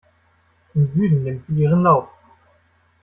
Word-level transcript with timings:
Im 0.73 0.91
Süden 0.95 1.21
nimmt 1.23 1.45
sie 1.45 1.53
ihren 1.61 1.83
Lauf. 1.83 2.09